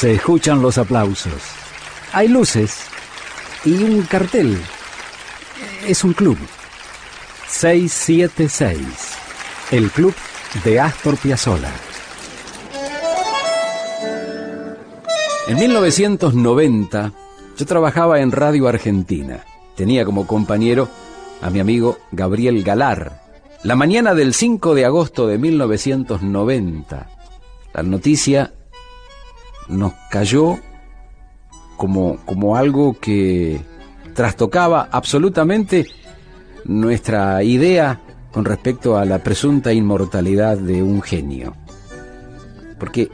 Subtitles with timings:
[0.00, 1.42] Se escuchan los aplausos.
[2.14, 2.86] Hay luces
[3.66, 4.56] y un cartel.
[5.86, 6.38] Es un club.
[7.46, 8.78] 676.
[9.70, 10.14] El club
[10.64, 11.70] de Astor Piazzolla.
[15.48, 17.12] En 1990
[17.58, 19.44] yo trabajaba en Radio Argentina.
[19.76, 20.88] Tenía como compañero
[21.42, 23.20] a mi amigo Gabriel Galar.
[23.64, 27.06] La mañana del 5 de agosto de 1990,
[27.74, 28.54] la noticia
[29.70, 30.58] nos cayó
[31.76, 33.60] como, como algo que
[34.14, 35.86] trastocaba absolutamente
[36.64, 38.00] nuestra idea
[38.32, 41.54] con respecto a la presunta inmortalidad de un genio.
[42.78, 43.08] Porque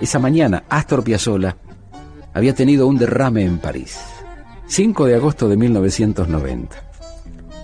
[0.00, 1.56] esa mañana Astor Piazzolla
[2.32, 3.98] había tenido un derrame en París,
[4.66, 6.76] 5 de agosto de 1990,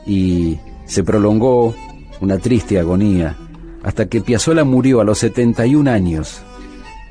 [0.07, 1.75] y se prolongó
[2.21, 3.37] una triste agonía
[3.83, 6.41] hasta que Piazzolla murió a los 71 años,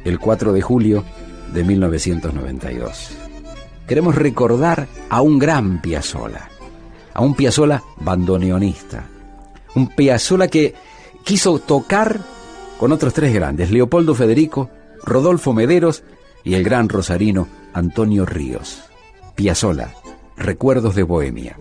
[0.05, 1.03] el 4 de julio
[1.53, 3.17] de 1992.
[3.87, 6.49] Queremos recordar a un gran Piazzolla,
[7.13, 9.05] a un Piazzolla bandoneonista,
[9.75, 10.73] un Piazzolla que
[11.23, 12.19] quiso tocar
[12.79, 14.69] con otros tres grandes, Leopoldo Federico,
[15.03, 16.03] Rodolfo Mederos
[16.43, 18.83] y el gran rosarino Antonio Ríos.
[19.35, 19.93] Piazzolla,
[20.37, 21.57] Recuerdos de Bohemia.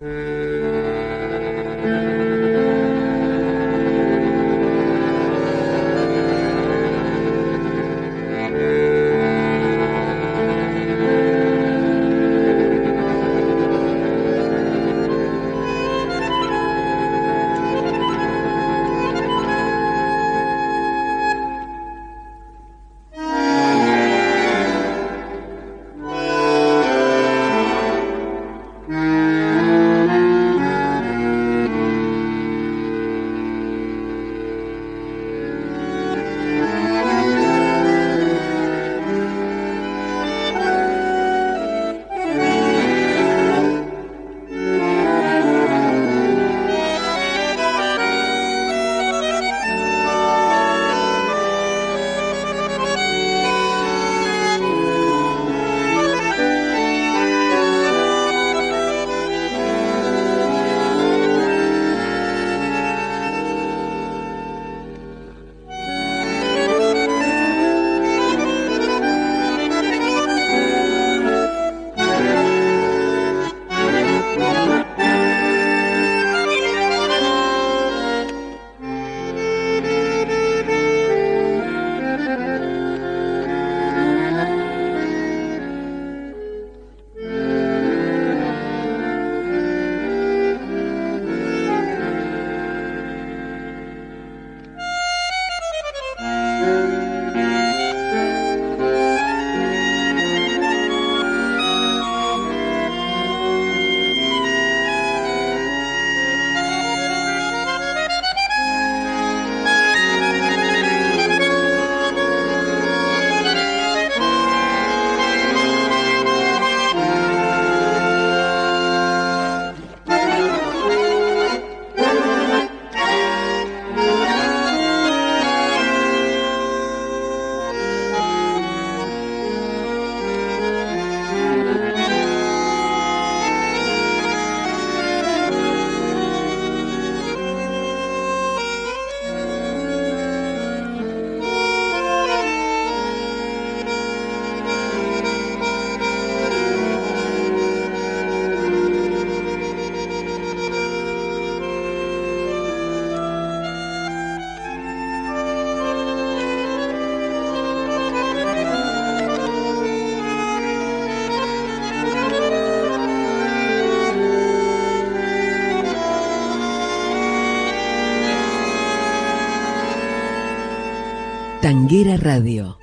[171.60, 172.79] Tanguera Radio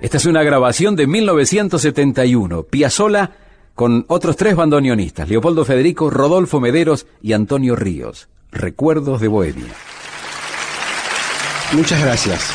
[0.00, 2.62] Esta es una grabación de 1971.
[2.64, 3.32] Piazzola
[3.74, 8.28] con otros tres bandoneonistas, Leopoldo Federico, Rodolfo Mederos y Antonio Ríos.
[8.50, 9.72] Recuerdos de Bohemia.
[11.72, 12.50] Muchas gracias.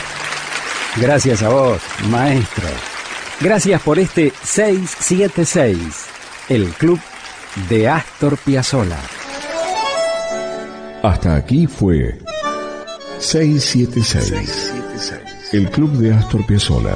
[0.98, 2.68] Gracias a vos, maestro.
[3.40, 6.06] Gracias por este 676,
[6.50, 7.00] el club
[7.70, 9.00] de Astor Piazzolla.
[11.04, 12.18] Hasta aquí fue
[13.20, 14.74] 676,
[15.52, 16.96] el club de Astor Piazzolla.